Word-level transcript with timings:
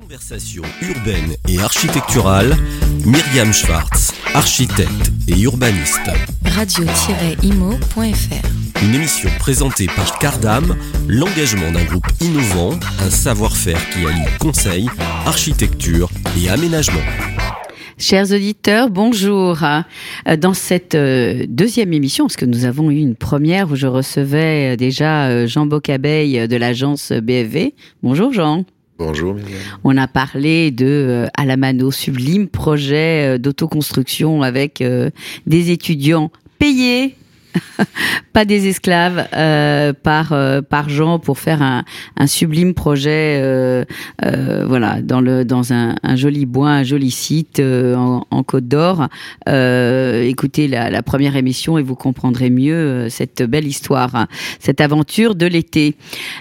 Conversation 0.00 0.62
urbaine 0.80 1.36
et 1.50 1.58
architecturale, 1.58 2.56
Myriam 3.04 3.52
Schwartz, 3.52 4.14
architecte 4.32 5.12
et 5.28 5.38
urbaniste. 5.38 6.08
Radio-imo.fr 6.46 8.02
Une 8.82 8.94
émission 8.94 9.28
présentée 9.38 9.88
par 9.88 10.18
Cardam, 10.18 10.76
l'engagement 11.08 11.70
d'un 11.72 11.84
groupe 11.84 12.06
innovant, 12.22 12.70
un 13.00 13.10
savoir-faire 13.10 13.76
qui 13.90 14.06
allie 14.06 14.24
conseil, 14.40 14.88
architecture 15.26 16.08
et 16.42 16.48
aménagement. 16.48 17.02
Chers 17.98 18.32
auditeurs, 18.32 18.88
bonjour. 18.88 19.62
Euh, 19.62 20.36
Dans 20.38 20.54
cette 20.54 20.94
euh, 20.94 21.44
deuxième 21.46 21.92
émission, 21.92 22.24
parce 22.24 22.36
que 22.36 22.46
nous 22.46 22.64
avons 22.64 22.90
eu 22.90 22.96
une 22.96 23.14
première 23.14 23.70
où 23.70 23.76
je 23.76 23.88
recevais 23.88 24.72
euh, 24.72 24.76
déjà 24.76 25.46
Jean 25.46 25.66
Bocabeille 25.66 26.48
de 26.48 26.56
l'agence 26.56 27.12
BFV. 27.12 27.74
Bonjour 28.02 28.32
Jean. 28.32 28.64
On 29.84 29.96
a 29.96 30.08
parlé 30.08 30.70
de 30.70 30.86
euh, 30.86 31.26
Alamano, 31.36 31.90
sublime 31.90 32.48
projet 32.48 33.34
euh, 33.34 33.38
d'autoconstruction 33.38 34.42
avec 34.42 34.80
euh, 34.80 35.10
des 35.46 35.70
étudiants 35.70 36.30
payés. 36.58 37.16
pas 38.32 38.44
des 38.44 38.68
esclaves 38.68 39.28
euh, 39.34 39.92
par 39.92 40.32
euh, 40.32 40.62
par 40.62 40.88
Jean 40.88 41.18
pour 41.18 41.38
faire 41.38 41.62
un, 41.62 41.84
sublime 42.26 42.74
projet 42.74 43.40
euh, 43.42 43.84
euh, 44.24 44.64
voilà 44.66 45.02
dans 45.02 45.20
le 45.20 45.44
dans 45.44 45.72
un, 45.72 45.96
joli 46.14 46.46
bois 46.46 46.70
un 46.70 46.82
joli 46.82 47.10
site 47.10 47.60
en, 47.60 48.42
Côte 48.44 48.66
d'Or. 48.66 49.08
Écoutez 49.46 50.66
la, 50.68 51.02
première 51.02 51.36
émission 51.36 51.78
et 51.78 51.82
vous 51.82 51.94
comprendrez 51.94 52.50
mieux 52.50 53.08
cette 53.08 53.42
belle 53.42 53.66
histoire 53.66 54.26
cette 54.58 54.80
aventure 54.80 55.34
de 55.34 55.46
l'été. 55.46 55.94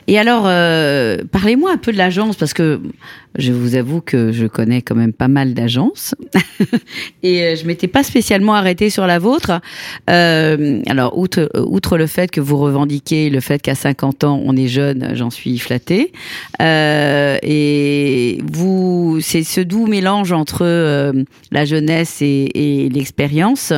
Et 0.07 0.17
alors 0.17 0.43
parlez-moi 1.31 1.71
un 1.71 1.77
peu 1.77 1.91
de 1.91 1.97
l'agence 1.97 2.35
parce 2.35 2.53
que 2.53 2.81
je 3.37 3.53
vous 3.53 3.75
avoue 3.75 4.01
que 4.01 4.31
je 4.31 4.45
connais 4.45 4.81
quand 4.81 4.95
même 4.95 5.13
pas 5.13 5.27
mal 5.27 5.53
d'agences. 5.53 6.15
Et 7.23 7.55
je 7.55 7.65
m'étais 7.65 7.87
pas 7.87 8.03
spécialement 8.03 8.55
arrêtée 8.55 8.89
sur 8.89 9.07
la 9.07 9.19
vôtre. 9.19 9.61
Euh, 10.09 10.81
alors 11.01 11.17
outre, 11.17 11.49
outre 11.55 11.97
le 11.97 12.05
fait 12.05 12.29
que 12.29 12.39
vous 12.39 12.57
revendiquez 12.57 13.31
le 13.31 13.39
fait 13.39 13.59
qu'à 13.59 13.73
50 13.73 14.23
ans 14.23 14.39
on 14.45 14.55
est 14.55 14.67
jeune, 14.67 15.15
j'en 15.15 15.31
suis 15.31 15.57
flattée. 15.57 16.11
Euh, 16.61 17.39
et 17.41 18.39
vous, 18.45 19.17
c'est 19.19 19.43
ce 19.43 19.61
doux 19.61 19.87
mélange 19.87 20.31
entre 20.31 20.61
euh, 20.61 21.11
la 21.51 21.65
jeunesse 21.65 22.21
et, 22.21 22.89
l'expérience. 22.93 23.73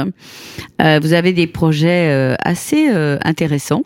Euh, 0.81 0.99
vous 1.01 1.13
avez 1.13 1.31
des 1.31 1.47
projets 1.47 2.09
euh, 2.09 2.35
assez 2.43 2.89
euh, 2.89 3.17
intéressants. 3.23 3.83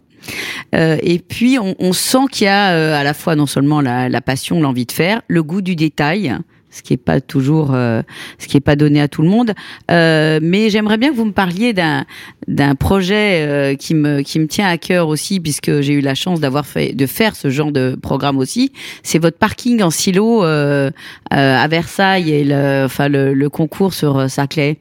Euh, 0.73 0.97
et 1.03 1.19
puis, 1.19 1.57
on, 1.59 1.93
sent 1.93 2.25
qu'il 2.31 2.45
y 2.45 2.49
a 2.49 2.71
euh, 2.71 2.99
à 2.99 3.03
la 3.03 3.13
fois 3.13 3.35
non 3.35 3.45
seulement 3.45 3.81
la 3.81 4.21
passion, 4.21 4.59
l'envie 4.59 4.85
de 4.85 4.91
faire, 4.91 5.21
le 5.27 5.43
goût 5.43 5.61
du 5.61 5.75
détail, 5.75 6.35
ce 6.69 6.81
qui 6.81 6.93
est 6.93 6.97
pas 6.97 7.21
toujours, 7.21 7.73
euh, 7.73 8.01
ce 8.39 8.47
qui 8.47 8.57
est 8.57 8.61
pas 8.61 8.75
donné 8.75 9.01
à 9.01 9.07
tout 9.07 9.21
le 9.21 9.29
monde. 9.29 9.53
Euh, 9.91 10.39
mais 10.41 10.69
j'aimerais 10.69 10.97
bien 10.97 11.11
que 11.11 11.15
vous 11.15 11.25
me 11.25 11.31
parliez 11.31 11.73
d'un 11.73 12.05
d'un 12.47 12.75
projet 12.75 13.45
euh, 13.45 13.75
qui 13.75 13.93
me 13.93 14.21
qui 14.21 14.39
me 14.39 14.47
tient 14.47 14.67
à 14.67 14.77
cœur 14.77 15.07
aussi, 15.07 15.39
puisque 15.39 15.81
j'ai 15.81 15.93
eu 15.93 16.01
la 16.01 16.15
chance 16.15 16.39
d'avoir 16.39 16.65
fait 16.65 16.93
de 16.93 17.05
faire 17.05 17.35
ce 17.35 17.49
genre 17.49 17.71
de 17.71 17.97
programme 18.01 18.37
aussi. 18.37 18.71
C'est 19.03 19.19
votre 19.19 19.37
parking 19.37 19.81
en 19.81 19.89
silo 19.89 20.43
euh, 20.43 20.91
euh, 21.33 21.57
à 21.57 21.67
Versailles 21.67 22.31
et 22.31 22.43
le, 22.43 22.83
enfin 22.85 23.07
le, 23.07 23.33
le 23.33 23.49
concours 23.49 23.93
sur 23.93 24.17
euh, 24.17 24.27
Saclay. 24.27 24.77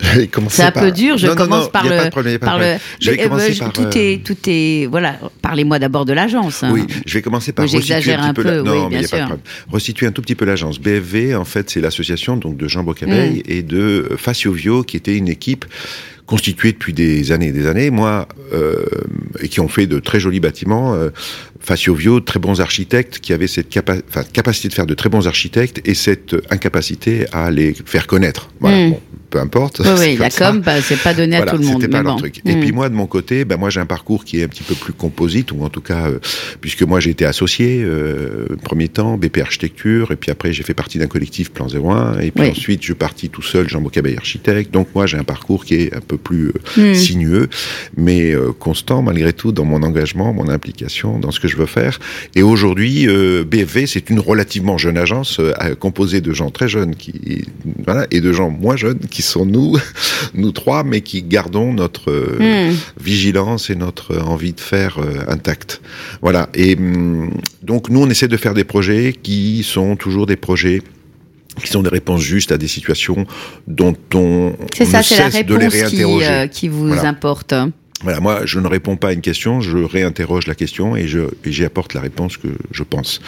C'est 0.48 0.62
un 0.62 0.70
par- 0.70 0.84
peu 0.84 0.92
dur. 0.92 1.18
Je 1.18 1.26
Non, 1.26 1.34
commence 1.34 1.64
non, 1.64 1.70
par 1.70 1.84
le. 1.84 1.90
pas 1.96 2.04
de 2.06 2.10
problème, 2.10 2.32
y 2.32 2.36
a 2.36 2.38
pas 2.38 2.46
de 2.46 2.50
par 2.50 2.54
problème. 2.58 2.78
le- 2.78 3.04
Je 3.04 3.10
vais 3.10 3.16
Mais, 3.16 3.22
euh, 3.22 3.28
commencer 3.28 3.52
je- 3.52 3.58
par, 3.58 3.72
Tout 3.72 3.82
euh, 3.82 3.90
est, 3.96 4.24
tout 4.24 4.36
est. 4.46 4.86
Voilà. 4.86 5.18
Parlez-moi 5.42 5.78
d'abord 5.78 6.04
de 6.04 6.12
l'agence. 6.12 6.62
hein. 6.62 6.70
Oui, 6.72 6.82
je 7.06 7.14
vais 7.14 7.22
commencer 7.22 7.52
par 7.52 7.64
Oui, 7.64 7.70
resituer 7.72 7.94
j'exagère 7.94 8.22
un 8.22 8.28
un 8.28 8.34
peu. 8.34 8.42
la- 8.42 8.62
oui, 8.62 8.68
Non, 8.68 8.88
bien 8.88 9.00
mais 9.00 9.04
a 9.06 9.08
pas 9.08 9.16
de 9.16 9.20
sûr. 9.22 9.26
problème. 9.26 9.40
Resituer 9.70 10.06
un 10.06 10.12
tout 10.12 10.22
petit 10.22 10.34
peu 10.34 10.44
l'agence. 10.44 10.78
BFV, 10.80 11.34
en 11.34 11.44
fait, 11.44 11.68
c'est 11.70 11.80
l'association 11.80 12.36
donc 12.36 12.56
de 12.56 12.68
Jean 12.68 12.84
Bocabeille 12.84 13.38
Mm. 13.46 13.50
et 13.50 13.62
de 13.62 14.10
Facio 14.16 14.52
Vio, 14.52 14.82
qui 14.82 14.96
était 14.96 15.16
une 15.16 15.28
équipe 15.28 15.64
constituée 16.26 16.72
depuis 16.72 16.92
des 16.92 17.32
années 17.32 17.48
et 17.48 17.52
des 17.52 17.66
années, 17.66 17.90
moi, 17.90 18.28
euh, 18.52 18.84
et 19.40 19.48
qui 19.48 19.60
ont 19.60 19.68
fait 19.68 19.86
de 19.86 19.98
très 19.98 20.20
jolis 20.20 20.40
bâtiments. 20.40 20.94
Euh, 20.94 21.08
Facio 21.60 21.94
Vio, 21.94 22.20
très 22.20 22.38
bons 22.38 22.60
architectes, 22.60 23.18
qui 23.18 23.32
avaient 23.32 23.46
cette 23.46 23.68
capa- 23.70 24.02
capacité 24.32 24.68
de 24.68 24.74
faire 24.74 24.86
de 24.86 24.92
très 24.94 25.08
bons 25.08 25.26
architectes 25.26 25.80
et 25.86 25.94
cette 25.94 26.36
incapacité 26.50 27.24
à 27.32 27.50
les 27.50 27.74
faire 27.86 28.06
connaître. 28.06 28.50
Voilà, 28.60 28.76
Mm. 28.76 28.90
bon, 28.90 29.00
peu 29.30 29.38
importe. 29.38 29.80
Oui, 29.84 29.90
oui, 29.98 30.16
la 30.16 30.30
com, 30.30 30.60
bah, 30.64 30.80
c'est 30.80 31.00
pas 31.02 31.14
donné 31.14 31.36
à 31.36 31.42
tout 31.42 31.56
le 31.58 31.64
monde. 31.64 31.80
C'était 31.82 31.92
pas 31.92 32.02
leur 32.02 32.16
truc. 32.16 32.40
Et 32.46 32.54
Mm. 32.54 32.60
puis 32.60 32.72
moi, 32.72 32.88
de 32.88 32.94
mon 32.94 33.06
côté, 33.06 33.44
ben 33.44 33.56
moi 33.56 33.70
j'ai 33.70 33.80
un 33.80 33.86
parcours 33.86 34.24
qui 34.24 34.40
est 34.40 34.44
un 34.44 34.48
petit 34.48 34.62
peu 34.62 34.74
plus 34.74 34.92
composite, 34.92 35.52
ou 35.52 35.62
en 35.64 35.68
tout 35.68 35.80
cas, 35.80 36.08
euh, 36.08 36.18
puisque 36.60 36.82
moi 36.82 37.00
j'ai 37.00 37.10
été 37.10 37.24
associé, 37.24 37.82
euh, 37.82 38.46
premier 38.64 38.88
temps, 38.88 39.16
BP 39.18 39.38
Architecture, 39.40 40.12
et 40.12 40.16
puis 40.16 40.30
après 40.30 40.52
j'ai 40.52 40.62
fait 40.62 40.74
partie 40.74 40.98
d'un 40.98 41.06
collectif 41.06 41.50
Plan 41.50 41.66
01, 41.68 42.20
et 42.20 42.30
puis 42.30 42.44
Oui. 42.44 42.50
ensuite 42.50 42.80
je 42.80 42.86
suis 42.86 42.94
parti 42.94 43.28
tout 43.28 43.42
seul, 43.42 43.68
Jean 43.68 43.80
Bocabeille 43.80 44.16
Architecte. 44.16 44.72
Donc 44.72 44.88
moi 44.94 45.06
j'ai 45.06 45.18
un 45.18 45.24
parcours 45.24 45.64
qui 45.64 45.74
est 45.74 45.94
un 45.94 46.00
peu 46.00 46.16
plus 46.16 46.48
euh, 46.78 46.92
Mm. 46.92 46.94
sinueux, 46.94 47.48
mais 47.96 48.34
constant 48.58 49.02
malgré 49.02 49.32
tout 49.32 49.52
dans 49.52 49.64
mon 49.64 49.82
engagement, 49.82 50.32
mon 50.32 50.48
implication, 50.48 51.18
dans 51.18 51.30
ce 51.30 51.40
que 51.40 51.48
je 51.48 51.56
veux 51.56 51.66
faire. 51.66 51.98
Et 52.34 52.42
aujourd'hui, 52.42 53.06
BFV, 53.46 53.86
c'est 53.86 54.10
une 54.10 54.20
relativement 54.20 54.78
jeune 54.78 54.96
agence 54.98 55.40
composée 55.80 56.20
de 56.20 56.32
gens 56.32 56.50
très 56.50 56.68
jeunes 56.68 56.94
qui, 56.94 57.44
voilà, 57.84 58.06
et 58.10 58.20
de 58.20 58.32
gens 58.32 58.50
moins 58.50 58.76
jeunes 58.76 58.98
qui 59.10 59.17
sont 59.22 59.46
nous, 59.46 59.76
nous 60.34 60.52
trois, 60.52 60.84
mais 60.84 61.00
qui 61.00 61.22
gardons 61.22 61.72
notre 61.72 62.10
euh, 62.10 62.70
Mm. 62.70 62.74
vigilance 63.00 63.70
et 63.70 63.74
notre 63.74 64.18
envie 64.18 64.52
de 64.52 64.60
faire 64.60 64.98
euh, 64.98 65.24
intacte. 65.28 65.80
Voilà. 66.22 66.48
Et 66.54 66.76
hum, 66.76 67.30
donc 67.62 67.88
nous, 67.90 68.00
on 68.00 68.08
essaie 68.10 68.28
de 68.28 68.36
faire 68.36 68.54
des 68.54 68.64
projets 68.64 69.14
qui 69.22 69.62
sont 69.62 69.96
toujours 69.96 70.26
des 70.26 70.36
projets 70.36 70.82
qui 71.62 71.66
sont 71.68 71.82
des 71.82 71.88
réponses 71.90 72.20
justes 72.22 72.52
à 72.52 72.56
des 72.58 72.68
situations 72.68 73.26
dont 73.66 73.96
on, 74.14 74.52
on 74.80 74.84
ça, 74.84 74.98
ne 74.98 75.02
c'est 75.02 75.18
la 75.18 75.30
cesse 75.32 75.44
de 75.44 75.54
les 75.56 75.68
qui, 75.68 75.78
réinterroger. 75.80 76.26
euh, 76.28 76.46
qui 76.46 76.68
vous 76.68 76.86
Voilà. 76.86 77.08
importe. 77.08 77.52
Voilà, 78.02 78.20
moi, 78.20 78.42
je 78.44 78.60
ne 78.60 78.68
réponds 78.68 78.96
pas 78.96 79.08
à 79.08 79.12
une 79.12 79.20
question, 79.20 79.60
je 79.60 79.76
réinterroge 79.78 80.46
la 80.46 80.54
question 80.54 80.94
et 80.94 81.08
je 81.08 81.20
et 81.44 81.50
j'y 81.50 81.64
apporte 81.64 81.94
la 81.94 82.00
réponse 82.00 82.36
que 82.36 82.46
je 82.70 82.84
pense. 82.84 83.20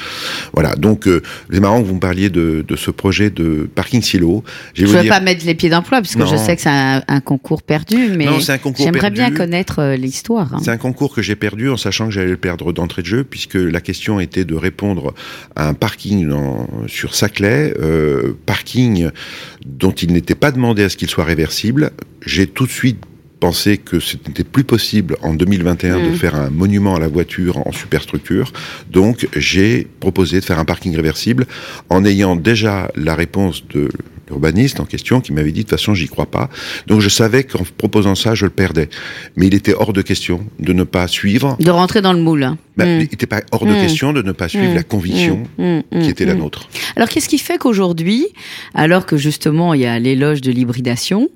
Voilà, 0.53 0.77
donc 0.77 1.09
euh, 1.09 1.23
c'est 1.53 1.59
marrant 1.59 1.83
que 1.83 1.87
vous 1.89 1.95
me 1.97 2.01
parliez 2.01 2.31
de, 2.31 2.65
de 2.67 2.77
ce 2.77 2.93
projet 2.93 3.31
de 3.31 3.69
parking 3.75 4.01
silo. 4.01 4.45
Je 4.75 4.87
Je 4.87 4.91
ne 4.93 4.97
veux 4.97 5.03
dire, 5.03 5.11
pas 5.13 5.19
mettre 5.21 5.45
les 5.45 5.57
pieds 5.57 5.71
d'emploi, 5.71 6.01
puisque 6.01 6.19
je 6.25 6.35
Non. 6.37 6.39
sais 6.39 6.55
que 6.55 6.63
c'est 6.63 6.69
un, 6.69 7.03
un 7.09 7.21
concours 7.21 7.63
perdu, 7.65 8.11
mais 8.17 8.27
Non, 8.27 8.39
c'est 8.39 8.53
un 8.53 8.59
concours 8.59 8.85
j'aimerais 8.85 9.11
bien 9.11 9.33
connaître 9.33 9.81
euh, 9.81 9.97
l'histoire. 9.97 10.55
hein. 10.55 10.61
c'est 10.63 10.71
un 10.71 10.77
concours 10.77 11.13
que 11.15 11.21
j'ai 11.23 11.35
perdu 11.37 11.69
en 11.69 11.77
sachant 11.77 12.07
que 12.07 12.13
j'allais 12.13 12.31
le 12.31 12.37
perdre 12.37 12.73
d'entrée 12.73 13.03
de 13.03 13.07
jeu, 13.09 13.25
puisque 13.25 13.55
la 13.57 13.81
question 13.81 14.21
était 14.21 14.45
de 14.45 14.55
répondre 14.55 15.15
à 15.57 15.67
un 15.69 15.75
parking 15.75 16.29
dans- 16.29 16.69
sur 16.87 17.17
Saclay, 17.17 17.75
euh, 17.81 18.35
parking 18.47 19.09
dont 19.67 19.91
il 19.93 20.13
n'était 20.13 20.37
pas 20.37 20.53
demandé 20.53 20.85
à 20.85 20.89
ce 20.89 20.97
qu'il 20.97 21.11
soit 21.11 21.25
réversible. 21.25 21.91
J'ai 22.25 22.47
tout 22.47 22.67
de 22.67 22.71
suite 22.73 22.99
pensé 23.41 23.79
que 23.79 23.99
ce 24.01 24.17
n'était 24.29 24.45
plus 24.45 24.65
possible 24.65 25.17
en 25.23 25.35
2021 25.35 25.97
de 25.99 26.11
Mm. 26.11 26.15
faire 26.15 26.35
un 26.37 26.51
monument 26.51 26.95
à 26.95 27.01
la 27.01 27.09
voiture 27.09 27.67
en 27.67 27.73
superstructure. 27.73 28.53
Donc 28.91 29.27
j'ai 29.35 29.87
proposé 29.99 30.41
de 30.41 30.45
faire 30.45 30.59
un 30.59 30.65
parking 30.67 30.95
réversible 30.95 31.47
en 31.89 32.05
ayant 32.05 32.37
déjà 32.37 32.91
la 32.95 33.15
réponse 33.15 33.65
de 33.69 33.89
l'urbaniste 34.31 34.81
en 34.81 34.85
question 34.85 35.21
qui 35.21 35.33
m'avait 35.33 35.53
dit 35.53 35.61
de 35.65 35.69
toute 35.69 35.79
façon 35.79 35.95
j'y 35.95 36.09
crois 36.09 36.27
pas. 36.31 36.49
Donc 36.87 37.01
je 37.01 37.09
savais 37.09 37.45
qu'en 37.45 37.65
proposant 37.77 38.15
ça 38.15 38.35
je 38.35 38.45
le 38.47 38.51
perdais. 38.51 38.89
Mais 39.37 39.47
il 39.49 39.55
était 39.55 39.75
hors 39.75 39.93
de 39.93 40.03
question 40.03 40.41
de 40.59 40.73
ne 40.73 40.85
pas 40.85 41.07
suivre. 41.09 41.57
De 41.61 41.71
rentrer 41.71 42.01
dans 42.01 42.13
le 42.13 42.21
moule. 42.21 42.49
Bah, 42.77 42.85
Mm. 42.87 42.89
Il 42.89 42.99
n'était 43.11 43.27
pas 43.27 43.43
hors 43.53 43.67
de 43.67 43.73
Mm. 43.73 43.81
question 43.81 44.13
de 44.13 44.23
ne 44.23 44.33
pas 44.33 44.49
suivre 44.49 44.71
Mm. 44.73 44.75
la 44.75 44.83
conviction 44.83 45.43
qui 45.59 46.09
était 46.09 46.25
la 46.25 46.35
nôtre. 46.35 46.69
Alors, 46.97 47.09
qu'est-ce 47.09 47.29
qui 47.29 47.39
fait 47.39 47.59
qu'aujourd'hui, 47.59 48.27
alors 48.75 49.05
que 49.07 49.17
justement 49.19 49.75
il 49.75 49.81
y 49.83 49.87
a 49.87 49.99
l'éloge 49.99 50.41
de 50.41 50.51
l'hybridation 50.53 51.29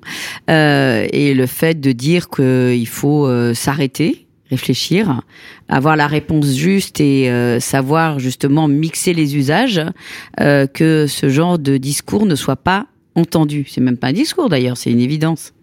euh, 0.49 1.05
et 1.11 1.33
le 1.33 1.45
fait 1.45 1.79
de 1.79 1.91
dire 1.91 2.29
qu'il 2.29 2.87
faut 2.87 3.27
euh, 3.27 3.53
s'arrêter, 3.53 4.24
réfléchir, 4.49 5.21
avoir 5.69 5.95
la 5.95 6.07
réponse 6.07 6.53
juste 6.53 7.01
et 7.01 7.29
euh, 7.29 7.59
savoir 7.59 8.19
justement 8.19 8.67
mixer 8.67 9.13
les 9.13 9.35
usages, 9.35 9.81
euh, 10.39 10.67
que 10.67 11.07
ce 11.07 11.29
genre 11.29 11.57
de 11.57 11.77
discours 11.77 12.25
ne 12.25 12.35
soit 12.35 12.55
pas 12.55 12.85
entendu. 13.15 13.65
C'est 13.67 13.81
même 13.81 13.97
pas 13.97 14.07
un 14.07 14.13
discours 14.13 14.49
d'ailleurs, 14.49 14.77
c'est 14.77 14.91
une 14.91 14.99
évidence. 14.99 15.54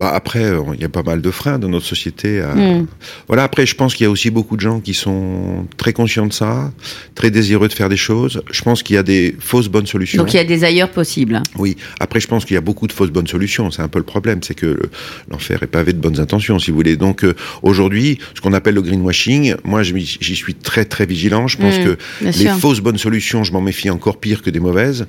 Bah, 0.00 0.12
après, 0.14 0.42
euh, 0.44 0.62
il 0.74 0.80
y 0.80 0.84
a 0.84 0.88
pas 0.88 1.02
mal 1.02 1.20
de 1.20 1.30
freins 1.30 1.58
dans 1.58 1.68
notre 1.68 1.84
société. 1.84 2.40
à- 2.40 2.54
Mm. 2.54 2.86
Voilà. 3.28 3.42
Après, 3.44 3.66
je 3.66 3.74
pense 3.74 3.94
qu'il 3.94 4.04
y 4.04 4.06
a 4.06 4.10
aussi 4.10 4.30
beaucoup 4.30 4.56
de 4.56 4.62
gens 4.62 4.80
qui 4.80 4.94
sont 4.94 5.66
très 5.76 5.92
conscients 5.92 6.26
de 6.26 6.32
ça, 6.32 6.72
très 7.14 7.30
désireux 7.30 7.68
de 7.68 7.72
faire 7.74 7.90
des 7.90 7.98
choses. 7.98 8.42
Je 8.50 8.62
pense 8.62 8.82
qu'il 8.82 8.96
y 8.96 8.98
a 8.98 9.02
des 9.02 9.36
fausses 9.38 9.68
bonnes 9.68 9.86
solutions. 9.86 10.22
Donc 10.22 10.32
il 10.32 10.38
y 10.38 10.40
a 10.40 10.44
des 10.44 10.64
ailleurs 10.64 10.88
possibles. 10.90 11.42
Oui. 11.58 11.76
Après, 12.00 12.18
je 12.18 12.26
pense 12.28 12.46
qu'il 12.46 12.54
y 12.54 12.56
a 12.56 12.62
beaucoup 12.62 12.86
de 12.86 12.92
fausses 12.92 13.10
bonnes 13.10 13.26
solutions. 13.26 13.70
C'est 13.70 13.82
un 13.82 13.88
peu 13.88 13.98
le 13.98 14.04
problème, 14.06 14.42
c'est 14.42 14.54
que 14.54 14.66
le- 14.66 14.90
l'enfer 15.30 15.62
est 15.62 15.66
pavé 15.66 15.92
de 15.92 15.98
bonnes 15.98 16.18
intentions, 16.18 16.58
si 16.58 16.70
vous 16.70 16.78
voulez. 16.78 16.96
Donc 16.96 17.22
euh, 17.22 17.34
aujourd'hui, 17.62 18.18
ce 18.34 18.40
qu'on 18.40 18.54
appelle 18.54 18.76
le 18.76 18.82
greenwashing, 18.82 19.54
moi, 19.64 19.82
j'y 19.82 20.34
suis 20.36 20.54
très 20.54 20.86
très 20.86 21.04
vigilant. 21.04 21.46
Je 21.46 21.58
pense 21.58 21.78
Mm, 21.78 21.84
que 21.84 21.98
les 22.22 22.32
sûr. 22.32 22.56
fausses 22.58 22.80
bonnes 22.80 22.96
solutions, 22.98 23.44
je 23.44 23.52
m'en 23.52 23.60
méfie 23.60 23.90
encore 23.90 24.18
pire 24.18 24.40
que 24.40 24.48
des 24.48 24.60
mauvaises, 24.60 25.06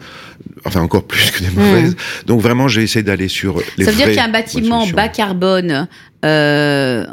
enfin 0.66 0.82
encore 0.82 1.04
plus 1.06 1.32
que 1.32 1.40
des 1.40 1.50
Mm. 1.50 1.54
mauvaises. 1.56 1.96
Donc 2.26 2.42
vraiment, 2.42 2.68
j'ai 2.68 2.84
essayé 2.84 3.04
d'aller 3.04 3.30
sur 3.30 3.62
les 3.78 3.86
Ça 3.86 3.92
veut 3.92 3.98
dire 3.98 4.08
qu'il 4.08 4.16
y 4.16 4.20
a 4.20 4.26
un 4.26 4.30
bâtiment. 4.30 4.81
Bas 4.88 5.10
carbone, 5.10 5.88
euh, 6.26 7.06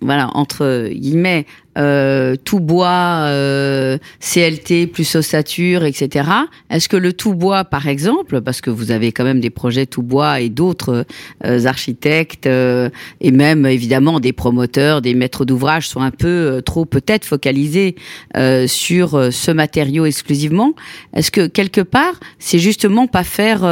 voilà, 0.00 0.30
entre 0.34 0.88
guillemets, 0.92 1.46
euh, 1.78 2.36
tout 2.44 2.60
bois, 2.60 3.24
euh, 3.26 3.98
CLT 4.20 4.86
plus 4.88 5.14
ossature, 5.16 5.84
etc. 5.84 6.28
Est-ce 6.70 6.88
que 6.88 6.96
le 6.96 7.12
tout 7.12 7.34
bois, 7.34 7.64
par 7.64 7.88
exemple, 7.88 8.40
parce 8.40 8.60
que 8.60 8.70
vous 8.70 8.90
avez 8.90 9.12
quand 9.12 9.24
même 9.24 9.40
des 9.40 9.50
projets 9.50 9.86
tout 9.86 10.02
bois 10.02 10.40
et 10.40 10.48
d'autres 10.48 11.06
euh, 11.44 11.64
architectes 11.64 12.46
euh, 12.46 12.90
et 13.20 13.30
même 13.30 13.64
évidemment 13.66 14.20
des 14.20 14.32
promoteurs, 14.32 15.00
des 15.02 15.14
maîtres 15.14 15.44
d'ouvrage 15.44 15.88
sont 15.88 16.00
un 16.02 16.10
peu 16.10 16.28
euh, 16.28 16.60
trop 16.60 16.84
peut-être 16.84 17.24
focalisés 17.24 17.96
euh, 18.36 18.66
sur 18.66 19.32
ce 19.32 19.50
matériau 19.50 20.04
exclusivement. 20.04 20.74
Est-ce 21.14 21.30
que 21.30 21.46
quelque 21.46 21.80
part, 21.80 22.20
c'est 22.38 22.58
justement 22.58 23.06
pas 23.06 23.24
faire 23.24 23.62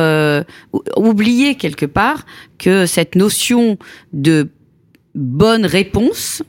ou- 0.73 0.83
oublier 0.97 1.55
quelque 1.57 1.87
part 1.87 2.25
que 2.59 2.87
cette 2.87 3.15
notion 3.15 3.77
de 4.13 4.49
bonne 5.15 5.67
réponse 5.67 6.43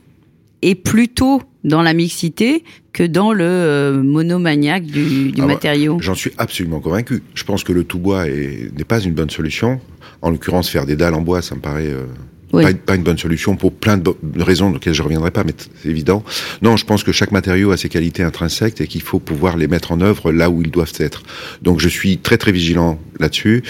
est 0.62 0.74
plutôt 0.74 1.42
dans 1.64 1.82
la 1.82 1.92
mixité 1.94 2.64
que 2.92 3.04
dans 3.04 3.32
le 3.32 3.44
euh, 3.44 4.02
monomaniaque 4.02 4.84
du, 4.84 5.30
du 5.32 5.40
Ah 5.40 5.46
ouais. 5.46 5.54
matériau. 5.54 5.98
J'en 6.00 6.14
suis 6.14 6.32
absolument 6.38 6.80
convaincu. 6.80 7.22
Je 7.34 7.44
pense 7.44 7.62
que 7.64 7.72
le 7.72 7.84
tout 7.84 7.98
bois 7.98 8.28
est- 8.28 8.70
n'est 8.76 8.84
pas 8.84 9.00
une 9.00 9.12
bonne 9.12 9.30
solution. 9.30 9.80
En 10.22 10.30
l'occurrence, 10.30 10.68
faire 10.68 10.86
des 10.86 10.96
dalles 10.96 11.14
en 11.14 11.20
bois, 11.20 11.40
ça 11.42 11.54
me 11.54 11.60
paraît 11.60 11.86
euh, 11.88 12.04
Oui. 12.52 12.64
pas, 12.64 12.70
une- 12.72 12.76
pas 12.78 12.94
une 12.96 13.02
bonne 13.04 13.16
solution 13.18 13.56
pour 13.56 13.72
plein 13.72 13.96
de, 13.96 14.10
de 14.22 14.42
raisons 14.42 14.74
auxquelles 14.74 14.92
je 14.92 15.02
reviendrai 15.02 15.30
pas, 15.30 15.44
mais 15.44 15.54
c'est 15.56 15.88
évident. 15.88 16.22
Non, 16.62 16.76
je 16.76 16.84
pense 16.84 17.02
que 17.04 17.12
chaque 17.12 17.30
matériau 17.32 17.70
a 17.70 17.76
ses 17.76 17.88
qualités 17.88 18.22
intrinsèques 18.24 18.80
et 18.80 18.86
qu'il 18.88 19.00
faut 19.02 19.20
pouvoir 19.20 19.56
les 19.56 19.68
mettre 19.68 19.92
en 19.92 20.00
œuvre 20.00 20.32
là 20.32 20.50
où 20.50 20.62
ils 20.62 20.70
doivent 20.70 20.92
être. 20.98 21.22
Donc, 21.62 21.78
je 21.80 21.88
suis 21.88 22.18
très 22.18 22.38
très 22.38 22.50
vigilant 22.52 22.98
là-dessus. 23.20 23.62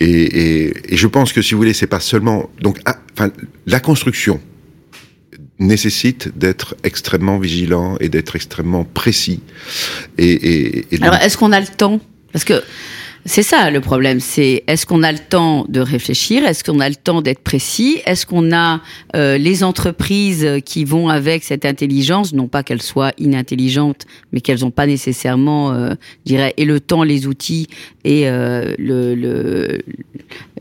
Et, 0.00 0.06
et, 0.66 0.92
et 0.94 0.96
je 0.96 1.06
pense 1.06 1.32
que 1.32 1.40
si 1.40 1.54
vous 1.54 1.58
voulez, 1.58 1.72
c'est 1.72 1.86
pas 1.86 2.00
seulement 2.00 2.50
donc, 2.60 2.80
ah, 2.84 2.96
la 3.66 3.80
construction 3.80 4.40
nécessite 5.58 6.36
d'être 6.36 6.76
extrêmement 6.84 7.38
vigilant 7.38 7.96
et 8.00 8.08
d'être 8.08 8.36
extrêmement 8.36 8.84
précis. 8.84 9.40
Alors, 10.18 11.14
est-ce 11.16 11.36
qu'on 11.36 11.52
a 11.52 11.60
le 11.60 11.66
temps? 11.66 12.00
Parce 12.32 12.44
que 12.44 12.62
c'est 13.24 13.42
ça 13.42 13.70
le 13.70 13.80
problème, 13.80 14.20
c'est 14.20 14.64
est-ce 14.66 14.86
qu'on 14.86 15.02
a 15.02 15.12
le 15.12 15.18
temps 15.18 15.66
de 15.68 15.80
réfléchir? 15.80 16.46
Est-ce 16.46 16.64
qu'on 16.64 16.80
a 16.80 16.88
le 16.88 16.94
temps 16.94 17.20
d'être 17.20 17.40
précis? 17.40 18.00
Est-ce 18.06 18.24
qu'on 18.24 18.52
a 18.52 18.80
euh, 19.16 19.36
les 19.36 19.64
entreprises 19.64 20.48
qui 20.64 20.84
vont 20.84 21.08
avec 21.08 21.44
cette 21.44 21.66
intelligence, 21.66 22.32
non 22.32 22.48
pas 22.48 22.62
qu'elles 22.62 22.80
soient 22.80 23.12
inintelligentes, 23.18 24.06
mais 24.32 24.40
qu'elles 24.40 24.60
n'ont 24.60 24.70
pas 24.70 24.86
nécessairement, 24.86 25.72
euh, 25.72 25.90
je 26.24 26.32
dirais, 26.32 26.54
et 26.56 26.64
le 26.64 26.80
temps, 26.80 27.02
les 27.02 27.26
outils 27.26 27.66
et 28.04 28.28
euh, 28.28 28.74
le, 28.78 29.14
le, 29.14 29.82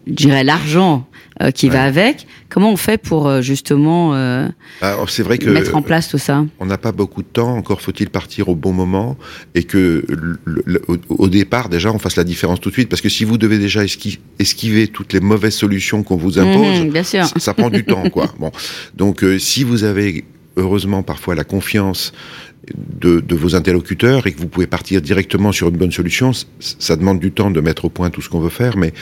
je 0.07 0.13
dirais 0.13 0.43
l'argent 0.43 1.07
euh, 1.41 1.51
qui 1.51 1.69
va 1.69 1.83
avec 1.83 2.25
Comment 2.49 2.71
on 2.71 2.77
fait 2.77 2.97
pour 2.97 3.27
euh, 3.27 3.41
justement 3.41 4.15
euh, 4.15 4.47
c'est 5.09 5.21
vrai 5.21 5.37
que 5.37 5.49
mettre 5.49 5.75
en 5.75 5.81
place 5.81 6.07
tout 6.07 6.17
ça? 6.17 6.45
on 6.59 6.65
n'a 6.65 6.77
pas 6.77 6.91
beaucoup 6.93 7.21
de 7.21 7.27
temps. 7.27 7.55
Encore 7.57 7.81
faut-il 7.81 8.09
partir 8.09 8.47
au 8.49 8.55
bon 8.55 8.71
moment 8.73 9.17
et 9.53 9.63
que 9.63 10.05
le- 10.07 10.39
le- 10.65 10.81
au, 11.09 11.27
départ 11.27 11.67
déjà 11.69 11.91
on 11.91 11.99
fasse 11.99 12.15
la 12.15 12.23
différence 12.23 12.59
tout 12.61 12.69
de 12.69 12.73
suite. 12.73 12.89
Parce 12.89 13.01
que 13.01 13.09
si 13.09 13.25
vous 13.25 13.37
devez 13.37 13.59
déjà 13.59 13.83
esqui- 13.83 14.19
esquiver 14.39 14.87
toutes 14.87 15.11
les 15.13 15.19
mauvaises 15.19 15.55
solutions 15.55 16.03
qu'on 16.03 16.15
vous 16.15 16.39
impose, 16.39 16.79
Mhm, 16.81 16.89
bien 16.91 17.03
sûr. 17.03 17.25
ça, 17.25 17.37
ça 17.39 17.53
prend 17.53 17.69
du 17.69 17.83
temps, 17.91 18.09
quoi. 18.09 18.33
Bon, 18.39 18.51
donc 18.95 19.23
euh, 19.23 19.37
si 19.37 19.63
vous 19.65 19.83
avez 19.83 20.23
heureusement 20.55 21.03
parfois 21.03 21.35
la 21.35 21.43
confiance 21.43 22.13
de, 22.75 23.35
vos 23.35 23.55
interlocuteurs 23.55 24.27
et 24.27 24.31
que 24.31 24.39
vous 24.39 24.47
pouvez 24.47 24.67
partir 24.67 25.01
directement 25.01 25.51
sur 25.51 25.69
une 25.69 25.77
bonne 25.77 25.91
solution, 25.91 26.31
ça 26.59 26.95
demande 26.95 27.19
du 27.19 27.31
temps 27.31 27.51
de 27.51 27.61
mettre 27.61 27.85
au 27.85 27.89
point 27.89 28.09
tout 28.09 28.21
ce 28.21 28.29
qu'on 28.29 28.39
veut 28.39 28.49
faire, 28.49 28.77
mais 28.77 28.93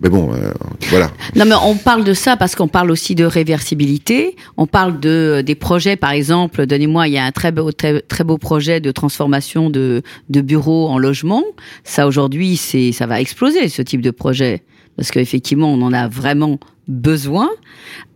mais 0.00 0.08
bon, 0.08 0.34
euh, 0.34 0.50
voilà. 0.88 1.12
Non, 1.36 1.44
mais 1.44 1.54
on 1.64 1.76
parle 1.76 2.02
de 2.02 2.12
ça 2.12 2.36
parce 2.36 2.56
qu'on 2.56 2.66
parle 2.66 2.90
aussi 2.90 3.14
de 3.14 3.24
réversibilité. 3.24 4.34
On 4.56 4.66
parle 4.66 4.98
de 4.98 5.44
des 5.46 5.54
projets, 5.54 5.94
par 5.94 6.10
exemple. 6.10 6.66
Donnez-moi, 6.66 7.06
il 7.06 7.14
y 7.14 7.18
a 7.18 7.24
un 7.24 7.30
très 7.30 7.52
beau, 7.52 7.70
très, 7.70 8.00
très 8.00 8.24
beau 8.24 8.36
projet 8.36 8.80
de 8.80 8.90
transformation 8.90 9.70
de 9.70 10.02
de 10.28 10.40
bureaux 10.40 10.88
en 10.88 10.98
logement. 10.98 11.44
Ça 11.84 12.08
aujourd'hui, 12.08 12.56
c'est 12.56 12.90
ça 12.90 13.06
va 13.06 13.20
exploser 13.20 13.68
ce 13.68 13.80
type 13.80 14.00
de 14.00 14.10
projet 14.10 14.64
parce 14.96 15.12
qu'effectivement, 15.12 15.72
on 15.72 15.82
en 15.82 15.92
a 15.92 16.08
vraiment 16.08 16.58
besoin. 16.88 17.48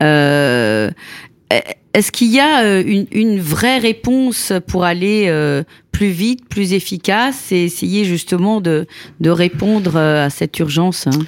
Euh, 0.02 0.90
est-ce 1.96 2.12
qu'il 2.12 2.30
y 2.30 2.40
a 2.40 2.62
euh, 2.62 3.04
une, 3.10 3.40
vraie 3.40 3.78
réponse 3.78 4.52
pour 4.66 4.84
aller 4.84 5.28
euh, 5.28 5.62
plus 5.96 6.08
vite, 6.10 6.46
plus 6.48 6.74
efficace 6.74 7.52
et 7.52 7.64
essayer 7.64 8.04
justement 8.04 8.60
de, 8.60 8.86
de 9.20 9.30
répondre 9.30 9.92
euh, 9.96 10.26
à 10.26 10.30
cette 10.30 10.58
urgence 10.58 11.06
hein 11.06 11.18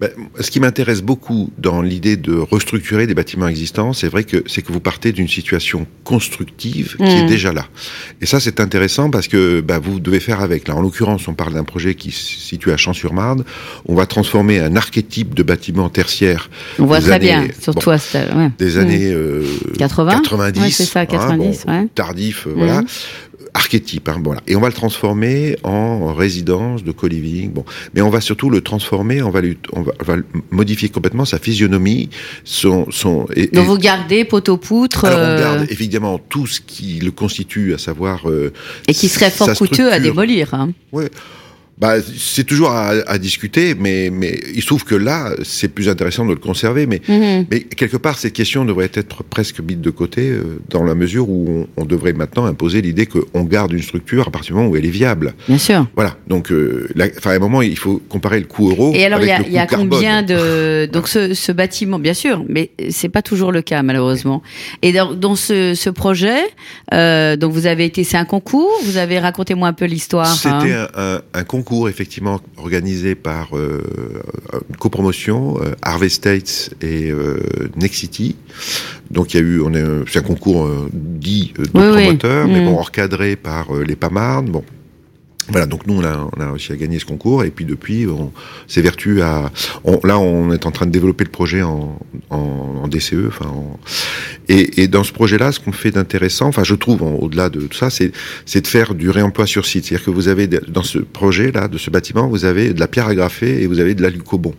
Ben, 0.00 0.10
ce 0.40 0.50
qui 0.50 0.60
m'intéresse 0.60 1.02
beaucoup 1.02 1.50
dans 1.58 1.82
l'idée 1.82 2.16
de 2.16 2.32
restructurer 2.34 3.06
des 3.06 3.14
bâtiments 3.14 3.48
existants, 3.48 3.92
c'est 3.92 4.08
vrai 4.08 4.24
que 4.24 4.42
c'est 4.46 4.62
que 4.62 4.72
vous 4.72 4.80
partez 4.80 5.12
d'une 5.12 5.28
situation 5.28 5.86
constructive 6.04 6.96
qui 6.96 7.02
Mm. 7.02 7.06
est 7.06 7.26
déjà 7.26 7.52
là. 7.52 7.66
Et 8.22 8.26
ça, 8.26 8.40
c'est 8.40 8.60
intéressant 8.60 9.10
parce 9.10 9.28
que 9.28 9.60
ben, 9.60 9.78
vous 9.78 10.00
devez 10.00 10.20
faire 10.20 10.40
avec. 10.40 10.68
Là, 10.68 10.74
en 10.76 10.80
l'occurrence, 10.80 11.28
on 11.28 11.34
parle 11.34 11.52
d'un 11.52 11.64
projet 11.64 11.94
qui 11.94 12.10
se 12.10 12.24
situe 12.50 12.72
à 12.72 12.76
Champs-sur-Marne. 12.78 13.44
On 13.86 13.94
va 13.94 14.06
transformer 14.06 14.58
un 14.58 14.74
archétype 14.74 15.34
de 15.34 15.42
bâtiment 15.42 15.88
tertiaire 15.90 16.48
On 16.78 16.86
voit 16.86 17.00
très 17.00 17.12
années- 17.12 17.26
bien, 17.26 17.46
surtout 17.60 17.90
à 17.90 17.98
ce- 17.98 18.16
ouais. 18.18 18.50
des 18.58 18.76
Mm. 18.76 18.80
années 18.80 19.12
euh, 19.12 19.44
80? 19.78 20.12
90, 20.22 20.60
Ouais, 20.60 20.70
ça, 20.70 21.00
hein, 21.00 21.06
90, 21.06 21.64
bon, 21.66 21.72
ouais. 21.72 21.88
tardif, 21.94 22.46
euh, 22.46 22.52
voilà, 22.56 22.80
Mhm. 22.80 22.86
Archétype, 23.54 24.08
hein, 24.08 24.20
voilà. 24.22 24.40
Et 24.46 24.56
on 24.56 24.60
va 24.60 24.66
le 24.66 24.74
transformer 24.74 25.56
en 25.62 26.12
résidence 26.12 26.82
de 26.82 26.90
co-living, 26.92 27.52
bon. 27.52 27.64
Mais 27.94 28.02
on 28.02 28.10
va 28.10 28.20
surtout 28.20 28.50
le 28.50 28.60
transformer, 28.60 29.22
on 29.22 29.30
va 29.30 29.40
lui, 29.40 29.56
on 29.72 29.82
va, 29.82 29.92
on 30.00 30.04
va 30.04 30.16
modifier 30.50 30.88
complètement 30.88 31.24
sa 31.24 31.38
physionomie, 31.38 32.10
son, 32.42 32.86
son. 32.90 33.26
Et, 33.34 33.46
Donc 33.46 33.64
et- 33.64 33.66
vous 33.66 33.78
gardez 33.78 34.24
poteau-poutre 34.24 35.04
alors 35.04 35.18
on 35.18 35.22
euh, 35.22 35.38
garde 35.38 35.66
évidemment 35.70 36.18
tout 36.18 36.46
ce 36.46 36.60
qui 36.60 36.98
le 36.98 37.12
constitue, 37.12 37.74
à 37.74 37.78
savoir 37.78 38.28
euh, 38.28 38.52
et 38.88 38.92
qui 38.94 39.08
serait 39.08 39.30
fort 39.30 39.52
coûteux 39.54 39.92
à 39.92 40.00
démolir. 40.00 40.52
Hein. 40.54 40.72
Ouais. 40.92 41.08
Bah, 41.76 41.94
c'est 42.00 42.44
toujours 42.44 42.70
à, 42.70 42.90
à 43.08 43.18
discuter, 43.18 43.74
mais, 43.74 44.08
mais 44.10 44.38
il 44.54 44.62
se 44.62 44.66
trouve 44.66 44.84
que 44.84 44.94
là, 44.94 45.30
c'est 45.42 45.66
plus 45.68 45.88
intéressant 45.88 46.24
de 46.24 46.30
le 46.30 46.36
conserver. 46.38 46.86
Mais, 46.86 47.00
Mhm. 47.08 47.46
mais 47.50 47.60
quelque 47.60 47.96
part, 47.96 48.16
cette 48.16 48.32
question 48.32 48.64
devrait 48.64 48.90
être 48.94 49.24
presque 49.24 49.58
mise 49.60 49.78
de 49.78 49.90
côté, 49.90 50.30
euh, 50.30 50.60
dans 50.70 50.84
la 50.84 50.94
mesure 50.94 51.28
où 51.28 51.66
on, 51.76 51.82
on 51.82 51.84
devrait 51.84 52.12
maintenant 52.12 52.44
imposer 52.46 52.80
l'idée 52.80 53.06
qu'on 53.06 53.42
garde 53.42 53.72
une 53.72 53.82
structure 53.82 54.28
à 54.28 54.30
partir 54.30 54.54
du 54.54 54.58
moment 54.60 54.70
où 54.70 54.76
elle 54.76 54.86
est 54.86 54.90
viable. 54.90 55.34
Bien 55.48 55.58
sûr. 55.58 55.86
Voilà. 55.96 56.16
Donc, 56.28 56.52
euh, 56.52 56.88
la- 56.94 57.06
à 57.24 57.30
un 57.30 57.38
moment, 57.40 57.60
il 57.60 57.76
faut 57.76 58.00
comparer 58.08 58.38
le 58.38 58.46
coût 58.46 58.70
euro. 58.70 58.92
Et 58.94 59.04
alors 59.04 59.20
il 59.20 59.26
y 59.26 59.32
a, 59.58 59.64
y 59.64 59.66
combien 59.66 60.22
de 60.22 60.86
donc 60.92 61.08
ce, 61.08 61.34
ce 61.34 61.50
bâtiment 61.50 61.98
bien 61.98 62.14
sûr, 62.14 62.44
mais 62.48 62.70
c'est 62.90 63.08
pas 63.08 63.22
toujours 63.22 63.50
le 63.50 63.62
cas 63.62 63.82
malheureusement. 63.82 64.42
Et 64.82 64.92
dans, 64.92 65.12
dans 65.14 65.34
ce, 65.34 65.74
ce 65.74 65.90
projet, 65.90 66.38
euh, 66.92 67.34
donc 67.36 67.52
vous 67.52 67.66
avez 67.66 67.84
été 67.84 68.04
c'est 68.04 68.16
un 68.16 68.24
concours, 68.24 68.70
vous 68.84 68.96
avez 68.96 69.18
racontez-moi 69.18 69.66
un 69.66 69.72
peu 69.72 69.86
l'histoire. 69.86 70.26
C'était 70.32 70.48
hein. 70.72 70.88
un, 70.94 71.14
un- 71.16 71.20
un 71.34 71.42
concours 71.44 71.63
effectivement 71.88 72.40
organisé 72.56 73.14
par 73.14 73.56
euh, 73.56 73.82
une 74.70 74.76
copromotion, 74.76 75.56
euh, 75.60 75.74
Harvey 75.82 76.08
States 76.08 76.70
et 76.80 77.10
euh, 77.10 77.38
Nexity. 77.76 78.36
Donc 79.10 79.34
il 79.34 79.36
y 79.38 79.40
a 79.40 79.42
eu, 79.42 79.60
on 79.60 79.72
est, 79.74 79.84
c'est 80.10 80.20
un 80.20 80.22
concours 80.22 80.64
euh, 80.66 80.88
dit 80.92 81.52
euh, 81.58 81.62
de 81.64 81.70
Oui, 81.74 81.82
oui. 81.96 82.02
promoteurs, 82.04 82.46
mais 82.48 82.60
Mm. 82.62 82.66
bon 82.66 82.78
encadré 82.80 83.36
par 83.36 83.72
les 83.74 83.96
Pamarnes. 83.96 84.50
Bon. 84.50 84.64
Voilà, 85.48 85.66
donc 85.66 85.86
nous 85.86 85.94
on 86.00 86.04
a, 86.04 86.30
on 86.36 86.40
a 86.40 86.50
réussi 86.50 86.72
à 86.72 86.76
gagner 86.76 86.98
ce 86.98 87.04
concours 87.04 87.44
et 87.44 87.50
puis 87.50 87.66
depuis 87.66 88.06
on 88.06 88.32
s'évertue 88.66 89.20
à 89.20 89.50
on, 89.84 90.00
là 90.02 90.18
on 90.18 90.52
est 90.52 90.64
en 90.64 90.70
train 90.70 90.86
de 90.86 90.90
développer 90.90 91.24
le 91.24 91.30
projet 91.30 91.60
en, 91.62 91.98
en, 92.30 92.36
en 92.82 92.88
DCE 92.88 93.26
enfin 93.28 93.46
en- 93.50 93.78
et, 94.48 94.82
et 94.82 94.88
dans 94.88 95.04
ce 95.04 95.12
projet-là 95.12 95.52
ce 95.52 95.60
qu'on 95.60 95.72
fait 95.72 95.90
d'intéressant 95.90 96.46
enfin 96.46 96.64
je 96.64 96.74
trouve 96.74 97.02
au-delà 97.02 97.50
de 97.50 97.60
tout 97.60 97.76
ça 97.76 97.90
c'est 97.90 98.10
c'est 98.46 98.62
de 98.62 98.66
faire 98.66 98.94
du 98.94 99.10
réemploi 99.10 99.46
sur 99.46 99.66
site. 99.66 99.84
C'est-à-dire 99.84 100.06
que 100.06 100.10
vous 100.10 100.28
avez 100.28 100.46
dans 100.46 100.82
ce 100.82 100.98
projet 100.98 101.52
là 101.52 101.68
de 101.68 101.76
ce 101.76 101.90
bâtiment 101.90 102.26
vous 102.26 102.46
avez 102.46 102.72
de 102.72 102.80
la 102.80 102.88
pierre 102.88 103.08
agrafée 103.08 103.62
et 103.62 103.66
vous 103.66 103.80
avez 103.80 103.94
de 103.94 104.00
l'alucobon 104.02 104.54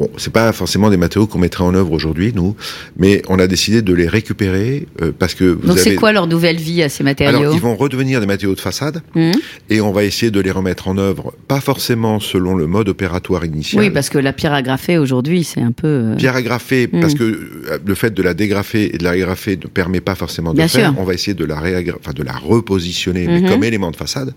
Bon, 0.00 0.08
c'est 0.16 0.32
pas 0.32 0.50
forcément 0.52 0.88
des 0.88 0.96
matériaux 0.96 1.26
qu'on 1.26 1.38
mettrait 1.38 1.62
en 1.62 1.74
œuvre 1.74 1.92
aujourd'hui, 1.92 2.32
nous, 2.34 2.56
mais 2.96 3.20
on 3.28 3.38
a 3.38 3.46
décidé 3.46 3.82
de 3.82 3.92
les 3.92 4.08
récupérer 4.08 4.86
euh, 5.02 5.12
parce 5.16 5.34
que 5.34 5.44
vous 5.44 5.60
Donc 5.68 5.72
avez. 5.76 5.90
c'est 5.90 5.94
quoi 5.94 6.10
leur 6.12 6.26
nouvelle 6.26 6.56
vie 6.56 6.82
à 6.82 6.88
ces 6.88 7.04
matériaux 7.04 7.38
Alors, 7.38 7.54
ils 7.54 7.60
vont 7.60 7.76
redevenir 7.76 8.18
des 8.20 8.26
matériaux 8.26 8.54
de 8.54 8.60
façade 8.60 9.02
Mhm. 9.14 9.32
et 9.68 9.82
on 9.82 9.92
va 9.92 10.04
essayer 10.04 10.30
de 10.30 10.40
les 10.40 10.50
remettre 10.50 10.88
en 10.88 10.96
œuvre, 10.96 11.34
pas 11.48 11.60
forcément 11.60 12.18
selon 12.18 12.54
le 12.56 12.66
mode 12.66 12.88
opératoire 12.88 13.44
initial. 13.44 13.82
Oui, 13.82 13.90
parce 13.90 14.08
que 14.08 14.16
la 14.16 14.32
pierre 14.32 14.54
agrafée 14.54 14.96
aujourd'hui, 14.96 15.44
c'est 15.44 15.60
un 15.60 15.72
peu. 15.72 15.86
euh, 15.86 16.16
Pierre 16.16 16.34
agrafée, 16.36 16.86
parce 16.86 17.12
que 17.12 17.24
euh, 17.24 17.78
le 17.84 17.94
fait 17.94 18.14
de 18.14 18.22
la 18.22 18.32
dégrafer 18.32 18.94
et 18.94 18.96
de 18.96 19.04
la 19.04 19.10
régrafer 19.10 19.58
ne 19.62 19.68
permet 19.68 20.00
pas 20.00 20.14
forcément 20.14 20.52
de 20.52 20.56
Bien 20.56 20.68
faire. 20.68 20.92
sûr. 20.92 20.98
On 20.98 21.04
va 21.04 21.12
essayer 21.12 21.34
de 21.34 21.44
la, 21.44 21.60
réagra- 21.60 21.96
enfin, 22.00 22.12
de 22.14 22.22
la 22.22 22.32
repositionner, 22.32 23.26
mais 23.26 23.42
Mhm. 23.42 23.50
comme 23.50 23.64
élément 23.64 23.90
de 23.90 23.96
façade. 23.96 24.32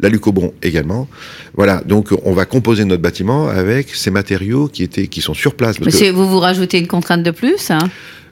La 0.00 0.08
lucobon 0.08 0.52
également. 0.60 1.06
Voilà, 1.56 1.82
donc 1.86 2.08
on 2.24 2.32
va 2.32 2.46
composer 2.46 2.84
notre 2.84 3.02
bâtiment 3.02 3.46
avec 3.46 3.94
ces 3.94 4.10
matériaux 4.10 4.66
qui 4.66 4.82
étaient, 4.82 5.03
qui 5.08 5.20
sont 5.20 5.34
sur 5.34 5.54
place. 5.54 5.76
parce 5.78 5.86
Mais 5.86 5.92
que- 5.92 5.98
c'est- 5.98 6.10
vous 6.10 6.28
vous 6.28 6.40
rajoutez 6.40 6.78
une 6.78 6.86
contrainte 6.86 7.22
de 7.22 7.30
plus 7.30 7.70
hein? 7.70 7.78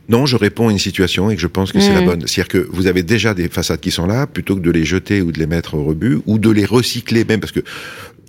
Non, 0.08 0.26
je 0.26 0.36
réponds 0.36 0.68
à 0.68 0.72
une 0.72 0.80
situation 0.80 1.30
et 1.30 1.36
que 1.36 1.40
je 1.40 1.46
pense 1.46 1.70
que 1.70 1.78
c'est 1.78 1.94
la 1.94 2.00
Mhm. 2.00 2.06
bonne. 2.06 2.20
C'est-à-dire 2.26 2.48
que 2.48 2.68
vous 2.72 2.88
avez 2.88 3.04
déjà 3.04 3.34
des 3.34 3.48
façades 3.48 3.78
qui 3.80 3.92
sont 3.92 4.04
là, 4.04 4.26
plutôt 4.26 4.56
que 4.56 4.60
de 4.60 4.70
les 4.72 4.84
jeter 4.84 5.22
ou 5.22 5.30
de 5.30 5.38
les 5.38 5.46
mettre 5.46 5.74
au 5.74 5.84
rebut, 5.84 6.18
ou 6.26 6.38
de 6.38 6.50
les 6.50 6.64
recycler 6.64 7.24
même, 7.24 7.38
parce 7.38 7.52
que 7.52 7.60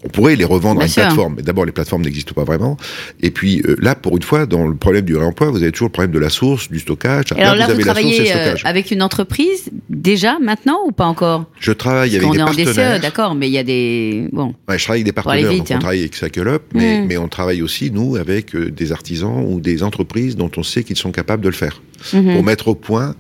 on 0.03 0.09
pourrait 0.09 0.35
les 0.35 0.45
revendre 0.45 0.75
Bien 0.79 0.83
à 0.83 0.85
une 0.85 0.91
sûr. 0.91 1.03
plateforme, 1.03 1.33
mais 1.37 1.41
d'abord 1.43 1.65
les 1.65 1.71
plateformes 1.71 2.01
n'existent 2.03 2.33
pas 2.33 2.43
vraiment. 2.43 2.77
Et 3.21 3.31
puis 3.31 3.61
euh, 3.67 3.75
là, 3.79 3.95
pour 3.95 4.15
une 4.15 4.23
fois, 4.23 4.45
dans 4.45 4.67
le 4.67 4.75
problème 4.75 5.05
du 5.05 5.15
réemploi, 5.15 5.49
vous 5.49 5.61
avez 5.61 5.71
toujours 5.71 5.87
le 5.87 5.91
problème 5.93 6.11
de 6.11 6.19
la 6.19 6.29
source, 6.29 6.69
du 6.69 6.79
stockage. 6.79 7.25
Et 7.37 7.41
alors 7.41 7.55
là, 7.55 7.67
vous 7.67 7.73
vous 7.75 7.81
avez 7.81 7.83
la 7.85 7.93
source 7.93 8.05
et 8.05 8.19
le 8.19 8.25
travaillez 8.25 8.51
euh, 8.53 8.55
avec 8.65 8.91
une 8.91 9.01
entreprise 9.01 9.69
déjà 9.89 10.37
maintenant 10.39 10.79
ou 10.85 10.91
pas 10.91 11.05
encore? 11.05 11.45
Je 11.59 11.71
travaille 11.71 12.11
Parce 12.11 12.23
avec 12.23 12.31
des 12.31 12.37
est 12.39 12.41
en 12.41 12.45
partenaires. 12.45 12.97
DCE, 12.97 13.01
d'accord, 13.01 13.35
mais 13.35 13.47
il 13.47 13.53
y 13.53 13.57
a 13.57 13.63
des 13.63 14.27
bon. 14.31 14.53
Ouais, 14.67 14.77
je 14.77 14.83
travaille 14.83 15.01
avec 15.01 15.05
des 15.05 15.11
partenaires, 15.13 15.49
vite, 15.49 15.57
donc 15.59 15.67
on 15.71 15.75
hein. 15.75 15.79
travaille 15.79 15.99
avec 15.99 16.15
Cycle 16.15 16.47
Up, 16.47 16.63
mais, 16.73 17.01
Mm. 17.01 17.05
mais 17.07 17.17
on 17.17 17.27
travaille 17.27 17.61
aussi, 17.61 17.91
nous, 17.91 18.15
avec 18.17 18.55
euh, 18.55 18.69
des 18.69 18.91
artisans 18.91 19.45
ou 19.47 19.59
des 19.59 19.83
entreprises 19.83 20.35
dont 20.35 20.51
on 20.57 20.63
sait 20.63 20.83
qu'ils 20.83 20.97
sont 20.97 21.11
capables 21.11 21.41
de 21.43 21.49
le 21.49 21.55
faire. 21.55 21.81
Mhm. 22.13 22.33
Pour 22.33 22.43
mettre 22.43 22.67
au 22.67 22.75
point 22.75 23.15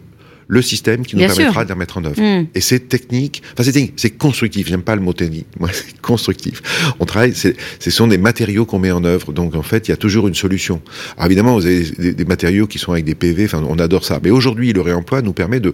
le 0.53 0.61
système 0.61 1.05
qui 1.05 1.15
nous 1.15 1.19
Bien 1.19 1.27
permettra 1.27 1.53
sûr. 1.61 1.65
de 1.65 1.69
le 1.73 1.79
mettre 1.79 1.97
en 1.97 2.05
œuvre. 2.05 2.21
Mm. 2.21 2.47
Et 2.55 2.61
c'est 2.61 2.87
technique, 2.87 3.41
enfin 3.53 3.63
c'est 3.69 3.91
c'est 3.97 4.11
constructif, 4.11 4.67
j'aime 4.67 4.83
pas 4.83 4.95
le 4.95 5.01
mot 5.01 5.13
technique, 5.13 5.47
moi 5.59 5.69
c'est 5.73 5.99
constructif. 6.01 6.61
On 6.99 7.05
travaille, 7.05 7.33
c'est- 7.35 7.55
ce 7.79 7.91
sont 7.91 8.07
des 8.07 8.17
matériaux 8.17 8.65
qu'on 8.65 8.79
met 8.79 8.91
en 8.91 9.03
œuvre, 9.03 9.33
donc 9.33 9.55
en 9.55 9.63
fait 9.63 9.87
il 9.87 9.91
y 9.91 9.93
a 9.93 9.97
toujours 9.97 10.27
une 10.27 10.35
solution. 10.35 10.81
Alors 11.17 11.25
évidemment 11.27 11.53
vous 11.55 11.65
avez 11.65 11.83
des, 11.97 12.13
des 12.13 12.25
matériaux 12.25 12.67
qui 12.67 12.79
sont 12.79 12.91
avec 12.93 13.05
des 13.05 13.15
PV, 13.15 13.45
enfin 13.45 13.63
on 13.67 13.79
adore 13.79 14.05
ça, 14.05 14.19
mais 14.23 14.29
aujourd'hui 14.29 14.71
le 14.73 14.81
réemploi 14.81 15.21
nous 15.21 15.33
permet 15.33 15.59
de, 15.59 15.73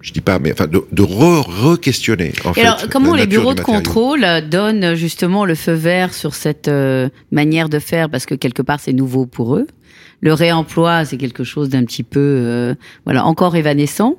je 0.00 0.12
dis 0.12 0.20
pas, 0.20 0.38
mais 0.38 0.52
enfin 0.52 0.66
de, 0.66 0.82
de 0.92 1.02
re- 1.02 1.42
re-questionner 1.46 2.28
Et 2.28 2.52
fait. 2.54 2.60
alors, 2.60 2.88
comment 2.90 3.14
la 3.14 3.22
les 3.22 3.26
bureaux 3.26 3.54
de 3.54 3.62
contrôle 3.62 4.22
euh, 4.24 4.40
donnent 4.40 4.94
justement 4.94 5.44
le 5.44 5.54
feu 5.54 5.72
vert 5.72 6.12
sur 6.14 6.34
cette 6.34 6.68
euh, 6.68 7.08
manière 7.32 7.68
de 7.68 7.78
faire? 7.78 8.10
Parce 8.10 8.26
que 8.26 8.34
quelque 8.34 8.62
part, 8.62 8.80
c'est 8.80 8.92
nouveau 8.92 9.26
pour 9.26 9.56
eux. 9.56 9.66
Le 10.24 10.32
réemploi, 10.32 11.04
c'est 11.04 11.18
quelque 11.18 11.44
chose 11.44 11.68
d'un 11.68 11.84
petit 11.84 12.02
peu, 12.02 12.18
euh, 12.18 12.74
voilà, 13.04 13.26
encore 13.26 13.56
évanescent. 13.56 14.16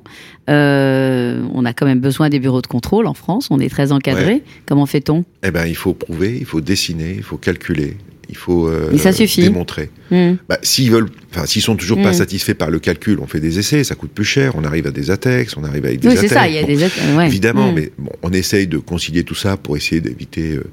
Euh, 0.48 1.42
on 1.52 1.64
a 1.64 1.72
quand 1.72 1.84
même 1.84 1.98
besoin 1.98 2.28
des 2.28 2.38
bureaux 2.38 2.62
de 2.62 2.68
contrôle 2.68 3.08
en 3.08 3.14
France. 3.14 3.48
On 3.50 3.58
est 3.58 3.68
très 3.68 3.90
encadré. 3.90 4.44
Comment 4.66 4.86
fait-on? 4.86 5.24
Eh 5.42 5.50
ben 5.50 5.66
il 5.66 5.74
faut 5.74 5.94
prouver, 5.94 6.36
il 6.38 6.44
faut 6.44 6.60
dessiner, 6.60 7.14
il 7.16 7.24
faut 7.24 7.38
calculer. 7.38 7.96
Il 8.28 8.36
faut 8.36 8.66
euh, 8.68 8.90
Et 8.92 8.98
ça 8.98 9.12
suffit. 9.12 9.42
démontrer. 9.42 9.90
Hmm. 10.10 10.34
Bah, 10.48 10.58
s'ils 10.62 10.90
veulent, 10.90 11.08
enfin, 11.32 11.46
s'ils 11.46 11.62
sont 11.62 11.76
toujours 11.76 12.00
pas 12.02 12.10
Mm. 12.10 12.14
satisfaits 12.14 12.54
par 12.54 12.70
le 12.70 12.78
calcul, 12.78 13.18
on 13.20 13.26
fait 13.26 13.40
des 13.40 13.58
essais, 13.58 13.82
ça 13.84 13.94
coûte 13.94 14.10
plus 14.12 14.24
cher, 14.24 14.52
on 14.56 14.64
arrive 14.64 14.86
à 14.86 14.90
des 14.90 15.10
ATEX, 15.10 15.56
on 15.56 15.64
arrive 15.64 15.84
avec 15.84 16.00
des 16.00 16.08
Oui, 16.08 16.14
c'est 16.18 16.28
ça. 16.28 16.42
ATEX. 16.42 16.52
Il 16.52 16.54
y 16.56 16.58
a 16.84 16.88
Bon, 16.88 17.12
des 17.12 17.16
ouais. 17.16 17.26
Évidemment, 17.26 17.72
Hmm. 17.72 17.74
mais 17.76 17.92
bon, 17.98 18.10
on 18.22 18.32
essaye 18.32 18.66
de 18.66 18.78
concilier 18.78 19.24
tout 19.24 19.34
ça 19.34 19.56
pour 19.56 19.76
essayer 19.76 20.00
d'éviter 20.00 20.52
euh, 20.56 20.64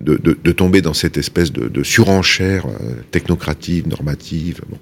de, 0.00 0.16
de, 0.16 0.36
de 0.42 0.52
tomber 0.52 0.80
dans 0.82 0.94
cette 0.94 1.16
espèce 1.16 1.52
de, 1.52 1.68
de 1.68 1.82
surenchère 1.82 2.66
euh, 2.66 2.92
technocrative, 3.10 3.88
normative. 3.88 4.60
Bon. 4.68 4.78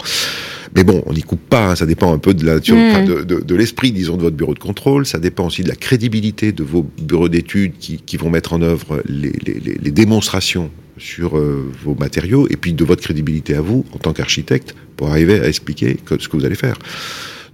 Mais 0.76 0.84
bon, 0.84 1.02
on 1.06 1.12
n'y 1.12 1.22
coupe 1.22 1.40
pas, 1.48 1.70
hein, 1.70 1.74
ça 1.76 1.86
dépend 1.86 2.12
un 2.12 2.18
peu 2.18 2.32
de 2.34 2.44
la 2.46 2.54
nature, 2.54 2.76
Mm. 2.76 2.90
enfin, 2.90 3.04
de, 3.04 3.54
l'esprit, 3.54 3.92
disons, 3.92 4.16
de 4.16 4.22
votre 4.22 4.36
bureau 4.36 4.54
de 4.54 4.58
contrôle, 4.60 5.04
ça 5.06 5.18
dépend 5.18 5.46
aussi 5.46 5.62
de 5.62 5.68
la 5.68 5.74
crédibilité 5.76 6.52
de 6.52 6.62
vos 6.62 6.88
bureaux 7.02 7.28
d'études 7.28 7.72
qui, 7.78 7.98
qui 8.04 8.16
vont 8.16 8.30
mettre 8.30 8.52
en 8.52 8.62
œuvre 8.62 9.02
les, 9.06 9.32
les, 9.44 9.54
les, 9.54 9.78
les 9.82 9.90
démonstrations 9.90 10.70
sur 11.00 11.36
euh, 11.36 11.68
vos 11.84 11.94
matériaux, 11.96 12.46
et 12.50 12.56
puis 12.56 12.72
de 12.72 12.84
votre 12.84 13.02
crédibilité 13.02 13.54
à 13.56 13.60
vous, 13.60 13.84
en 13.92 13.98
tant 13.98 14.12
qu'architecte, 14.12 14.74
pour 14.96 15.08
arriver 15.10 15.40
à 15.40 15.48
expliquer 15.48 15.94
que- 16.04 16.20
ce 16.20 16.28
que 16.28 16.36
vous 16.36 16.44
allez 16.44 16.54
faire. 16.54 16.76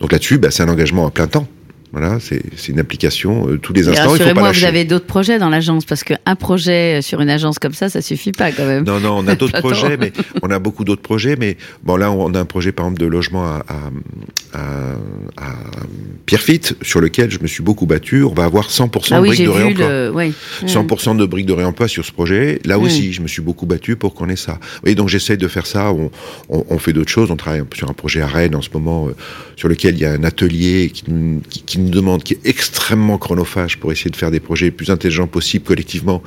Donc 0.01 0.13
là-dessus, 0.13 0.37
bah, 0.39 0.51
c'est 0.51 0.63
un 0.63 0.69
engagement 0.69 1.07
à 1.07 1.11
plein 1.11 1.27
temps. 1.29 1.49
Voilà, 1.93 2.19
c'est 2.21 2.43
une 2.69 2.81
application 2.81 3.49
euh, 3.49 3.57
tous 3.59 3.73
les 3.73 3.87
Et 3.87 3.93
instants. 3.93 4.11
Rassurez-moi, 4.11 4.53
vous 4.53 4.65
avez 4.65 4.85
d'autres 4.85 5.07
projets 5.07 5.39
dans 5.39 5.49
l'agence 5.49 5.87
parce 5.87 6.05
qu'un 6.05 6.35
projet 6.39 7.01
sur 7.01 7.21
une 7.23 7.31
agence 7.31 7.59
comme 7.59 7.73
ça, 7.73 7.89
ça 7.89 8.03
suffit 8.03 8.33
pas 8.33 8.51
quand 8.53 8.67
même. 8.67 8.85
Non, 8.85 9.01
non, 9.01 9.17
on 9.17 9.27
a 9.29 9.35
d'autres 9.41 9.61
projets, 9.61 9.97
mais 9.97 10.13
on 10.43 10.51
a 10.51 10.59
beaucoup 10.59 10.85
d'autres 10.85 11.01
projets. 11.01 11.37
Mais 11.39 11.57
bon, 11.85 11.97
là, 11.97 12.11
on 12.11 12.35
a 12.35 12.41
un 12.41 12.45
projet, 12.45 12.73
par 12.73 12.87
exemple, 12.87 13.01
de 13.01 13.07
logement 13.07 13.47
à, 13.47 13.65
à, 13.69 14.59
à, 14.59 14.63
à 15.36 15.36
Pierrefitte, 16.27 16.77
sur 16.83 17.01
lequel 17.01 17.31
je 17.31 17.39
me 17.39 17.47
suis 17.47 17.63
beaucoup 17.63 17.87
battu. 17.87 18.25
On 18.25 18.35
va 18.35 18.45
avoir 18.45 18.69
100% 18.69 19.09
ah 19.13 19.17
de 19.17 19.23
oui, 19.23 19.29
briques 19.29 19.45
de 19.45 19.49
réemploi. 19.49 19.89
le. 19.89 20.13
Oui. 20.13 20.33
Hmm. 20.63 20.67
100% 20.67 21.17
de 21.17 21.25
briques 21.25 21.47
de 21.47 21.53
réemploi 21.53 21.87
sur 21.87 22.05
ce 22.05 22.11
projet. 22.11 22.61
Là 22.65 22.79
aussi, 22.81 23.13
je 23.13 23.23
me 23.23 23.29
suis 23.29 23.43
beaucoup 23.43 23.65
battu 23.65 23.95
pour 23.95 24.13
qu'on 24.15 24.29
ait 24.29 24.37
ça. 24.37 24.59
Et 24.85 24.97
donc 24.97 25.09
j'essaie 25.09 25.37
de 25.37 25.47
faire 25.47 25.67
ça. 25.67 25.93
On, 25.93 26.11
on, 26.49 26.65
on 26.69 26.79
fait 26.79 26.93
d'autres 26.93 27.13
choses. 27.13 27.31
On 27.31 27.37
travaille 27.37 27.63
sur 27.75 27.89
un 27.89 27.95
projet 27.95 28.21
à 28.21 28.27
Rennes 28.27 28.57
en 28.57 28.63
ce 28.63 28.71
moment, 28.75 29.09
euh, 29.09 29.13
sur 29.55 29.69
lequel 29.69 29.95
il 29.95 30.01
y 30.01 30.05
a 30.05 30.13
un 30.13 30.25
atelier 30.25 30.91
qui, 30.93 31.05
qui 31.65 31.79
nous 31.79 31.91
demande, 31.91 32.25
qui 32.25 32.35
est 32.35 32.41
extrêmement 32.45 33.19
chronophage 33.19 33.79
pour 33.79 33.93
essayer 33.93 34.11
de 34.11 34.17
faire 34.17 34.33
des 34.33 34.41
projets 34.41 34.67
les 34.67 34.73
plus 34.73 34.91
intelligents 34.91 35.29
possibles 35.29 35.65
collectivement. 35.65 36.23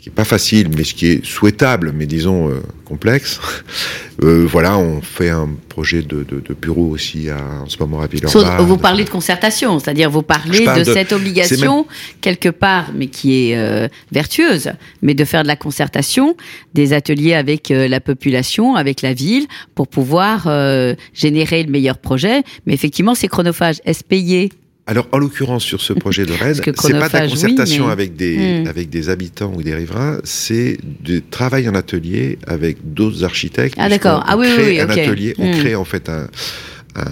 Ce 0.00 0.04
qui 0.04 0.08
est 0.08 0.12
pas 0.12 0.24
facile, 0.24 0.70
mais 0.74 0.82
ce 0.82 0.94
qui 0.94 1.08
est 1.08 1.24
souhaitable, 1.26 1.92
mais 1.94 2.06
disons 2.06 2.48
euh, 2.48 2.62
complexe. 2.86 3.38
Euh, 4.22 4.44
voilà, 4.46 4.76
on 4.76 5.00
fait 5.00 5.30
un 5.30 5.48
projet 5.70 6.02
de, 6.02 6.24
de, 6.24 6.40
de 6.46 6.52
bureau 6.52 6.90
aussi 6.90 7.30
à, 7.30 7.38
en 7.62 7.68
ce 7.70 7.78
moment 7.78 8.02
à 8.02 8.06
Villeurbanne. 8.06 8.66
vous 8.66 8.76
parlez 8.76 9.04
de 9.04 9.08
concertation, 9.08 9.78
c'est-à-dire 9.78 10.10
vous 10.10 10.20
parlez 10.20 10.62
parle 10.66 10.80
de, 10.80 10.84
de- 10.84 10.92
cette 10.92 11.14
obligation 11.14 11.86
quelque 12.20 12.50
part, 12.50 12.90
mais 12.94 13.06
qui 13.06 13.48
est 13.50 13.56
euh, 13.56 13.88
vertueuse, 14.12 14.72
mais 15.00 15.14
de 15.14 15.24
faire 15.24 15.42
de 15.42 15.48
la 15.48 15.56
concertation, 15.56 16.36
des 16.74 16.92
ateliers 16.92 17.32
avec 17.32 17.70
la 17.70 17.98
population, 17.98 18.74
avec 18.74 19.00
la 19.00 19.14
ville, 19.14 19.46
pour 19.74 19.88
pouvoir 19.88 20.46
générer 21.14 21.62
le 21.62 21.70
meilleur 21.70 21.96
projet. 21.96 22.42
Mais 22.66 22.74
effectivement, 22.74 23.14
c'est 23.14 23.28
chronophage. 23.28 23.76
Est-ce 23.86 24.04
payé? 24.04 24.50
Alors, 24.90 25.06
en 25.12 25.18
l'occurrence, 25.18 25.62
sur 25.62 25.80
ce 25.80 25.92
projet 25.92 26.26
de 26.26 26.32
Rennes, 26.32 26.54
c'est 26.56 26.72
pas 26.98 27.08
de 27.08 27.12
la 27.16 27.24
oui, 27.24 27.30
concertation 27.30 27.86
mais- 27.86 27.92
avec, 27.92 28.16
des, 28.16 28.62
Hmm. 28.64 28.66
avec 28.66 28.90
des 28.90 29.08
habitants 29.08 29.52
ou 29.54 29.62
des 29.62 29.72
riverains, 29.72 30.18
c'est 30.24 30.78
du 30.82 31.22
travail 31.22 31.68
en 31.68 31.76
atelier 31.76 32.38
avec 32.48 32.78
d'autres 32.92 33.22
architectes. 33.22 33.76
Ah, 33.78 33.88
d'accord. 33.88 34.24
Ah 34.26 34.36
oui, 34.36 34.48
oui, 34.48 34.54
crée 34.54 34.70
oui, 34.72 34.80
un 34.80 34.84
ok. 34.90 34.98
atelier, 34.98 35.34
on 35.38 35.46
Hmm. 35.54 35.58
crée 35.60 35.74
en 35.76 35.84
fait 35.84 36.08
un... 36.08 36.26
un- 36.96 37.06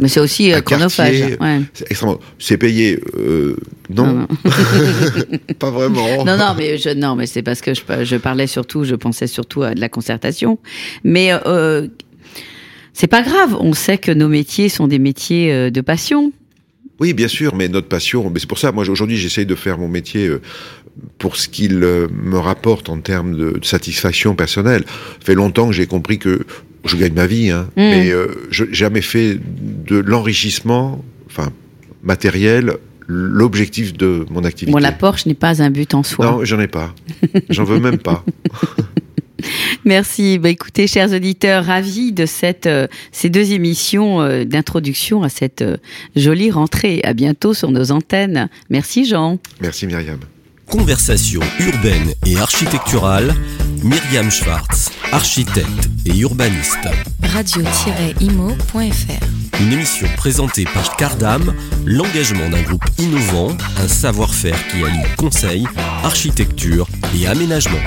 Mais 0.00 0.06
c'est 0.06 0.20
aussi 0.20 0.52
euh, 0.52 0.58
Un 0.58 0.60
chronophage. 0.60 1.20
ouais. 1.40 1.60
c'est 1.74 1.90
extrêmement... 1.90 2.20
C'est 2.38 2.58
payé 2.58 3.00
euh, 3.18 3.56
non, 3.90 4.06
Non, 4.06 4.14
non. 4.20 4.28
pas 5.58 5.70
vraiment. 5.72 6.24
Non, 6.24 6.36
non, 6.36 6.54
mais 6.56 6.78
je, 6.78 6.90
non, 6.90 7.16
mais 7.16 7.26
c'est 7.26 7.42
parce 7.42 7.60
que 7.60 7.74
je, 7.74 7.80
je 8.04 8.16
parlais 8.16 8.46
surtout, 8.46 8.84
je 8.84 8.94
pensais 8.94 9.26
surtout 9.26 9.64
à 9.64 9.74
de 9.74 9.80
la 9.80 9.88
concertation. 9.88 10.60
Mais 11.02 11.30
euh, 11.44 11.88
c'est 12.92 13.08
pas 13.08 13.22
grave. 13.22 13.56
On 13.58 13.72
sait 13.74 13.98
que 13.98 14.12
nos 14.12 14.28
métiers 14.28 14.68
sont 14.68 14.86
des 14.86 15.00
métiers 15.00 15.52
euh, 15.52 15.70
de 15.70 15.80
passion. 15.80 16.30
Oui, 16.98 17.12
bien 17.12 17.28
sûr, 17.28 17.54
mais 17.54 17.68
notre 17.68 17.88
passion, 17.88 18.30
mais 18.30 18.40
c'est 18.40 18.48
pour 18.48 18.58
ça, 18.58 18.72
moi 18.72 18.88
aujourd'hui, 18.88 19.16
j'essaye 19.16 19.46
de 19.46 19.54
faire 19.54 19.78
mon 19.78 19.88
métier 19.88 20.28
euh, 20.28 20.40
pour 21.18 21.36
ce 21.36 21.48
qu'il 21.48 21.82
euh, 21.84 22.08
me 22.10 22.38
rapporte 22.38 22.88
en 22.88 22.98
termes 23.00 23.36
de, 23.36 23.58
satisfaction 23.62 24.34
personnelle. 24.34 24.84
Ça 24.86 25.26
fait 25.26 25.34
longtemps 25.34 25.66
que 25.66 25.74
j'ai 25.74 25.86
compris 25.86 26.18
que 26.18 26.46
je 26.86 26.96
gagne 26.96 27.12
ma 27.14 27.26
vie, 27.26 27.50
hein, 27.50 27.68
Mm. 27.76 27.80
mais 27.80 28.10
euh, 28.10 28.28
je 28.50 28.64
j'ai 28.64 28.74
jamais 28.74 29.02
fait 29.02 29.38
de 29.38 29.96
l'enrichissement, 29.96 31.04
enfin 31.26 31.50
matériel, 32.02 32.76
l'objectif 33.08 33.92
de 33.92 34.24
mon 34.30 34.44
activité. 34.44 34.72
Bon, 34.72 34.78
la 34.78 34.92
Porsche 34.92 35.26
n'est 35.26 35.34
pas 35.34 35.62
un 35.62 35.70
but 35.70 35.94
en 35.94 36.02
soi. 36.02 36.24
Non, 36.24 36.44
j'en 36.44 36.60
ai 36.60 36.68
pas. 36.68 36.94
J'en 37.50 37.64
veux 37.64 37.78
même 37.80 37.98
pas. 37.98 38.24
Merci. 39.84 40.38
Bah, 40.38 40.48
écoutez, 40.48 40.86
chers 40.86 41.12
auditeurs, 41.12 41.64
ravis 41.64 42.12
de 42.12 42.26
cette, 42.26 42.66
euh, 42.66 42.86
ces 43.12 43.30
deux 43.30 43.52
émissions 43.52 44.20
euh, 44.20 44.44
d'introduction 44.44 45.22
à 45.22 45.28
cette 45.28 45.62
euh, 45.62 45.76
jolie 46.14 46.50
rentrée. 46.50 47.00
À 47.04 47.12
bientôt 47.12 47.54
sur 47.54 47.70
nos 47.70 47.92
antennes. 47.92 48.48
Merci, 48.70 49.04
Jean. 49.04 49.38
Merci 49.60 49.86
Myriam. 49.86 50.18
Conversation 50.68 51.40
urbaine 51.60 52.12
et 52.26 52.36
architecturale, 52.38 53.32
Myriam 53.84 54.28
Schwartz, 54.32 54.90
architecte 55.12 55.88
et 56.04 56.18
urbaniste. 56.18 56.88
radio-imo.fr 57.22 58.80
Une 59.60 59.72
émission 59.72 60.08
présentée 60.16 60.64
par 60.64 60.96
Cardam, 60.96 61.54
l'engagement 61.84 62.50
d'un 62.50 62.62
groupe 62.62 62.84
innovant, 62.98 63.56
un 63.78 63.86
savoir-faire 63.86 64.58
qui 64.66 64.82
allie 64.82 65.06
conseil, 65.16 65.68
architecture 66.02 66.88
et 67.16 67.28
aménagement. 67.28 67.78